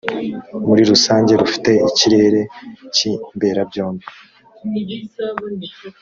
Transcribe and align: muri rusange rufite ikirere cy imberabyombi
muri 0.67 0.81
rusange 0.91 1.31
rufite 1.41 1.71
ikirere 1.89 2.41
cy 2.95 3.01
imberabyombi 3.11 4.05